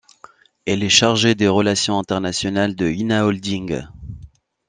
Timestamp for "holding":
3.23-3.83